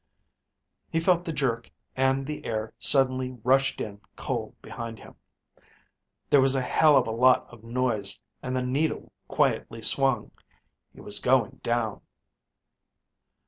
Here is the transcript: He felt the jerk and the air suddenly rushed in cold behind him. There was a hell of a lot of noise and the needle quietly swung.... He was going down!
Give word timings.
He 0.89 0.99
felt 0.99 1.25
the 1.25 1.31
jerk 1.31 1.69
and 1.95 2.25
the 2.25 2.43
air 2.43 2.73
suddenly 2.79 3.37
rushed 3.43 3.79
in 3.79 4.01
cold 4.15 4.59
behind 4.59 4.97
him. 4.97 5.13
There 6.27 6.41
was 6.41 6.55
a 6.55 6.61
hell 6.61 6.97
of 6.97 7.05
a 7.05 7.11
lot 7.11 7.45
of 7.53 7.63
noise 7.63 8.19
and 8.41 8.55
the 8.55 8.63
needle 8.63 9.11
quietly 9.27 9.83
swung.... 9.83 10.31
He 10.91 11.01
was 11.01 11.19
going 11.19 11.59
down! 11.61 12.01